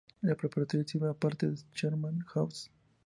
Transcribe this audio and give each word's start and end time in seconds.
La 0.23 0.33
preparatoria 0.33 0.83
sirve 0.87 1.07
a 1.09 1.13
partes 1.13 1.63
de 1.63 1.69
Sherman 1.75 2.25
Oaks. 2.33 2.71